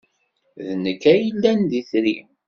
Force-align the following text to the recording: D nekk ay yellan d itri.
D 0.65 0.67
nekk 0.83 1.03
ay 1.11 1.19
yellan 1.23 1.59
d 1.69 1.71
itri. 1.79 2.17